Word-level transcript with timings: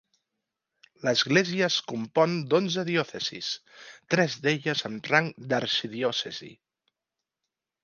L'Església 1.07 1.67
es 1.71 1.75
compon 1.91 2.33
d'onze 2.53 2.85
diòcesis, 2.87 3.51
tres 4.15 4.39
d'elles 4.47 4.83
amb 4.91 5.13
rang 5.13 5.31
d'arxidiòcesi. 5.53 6.53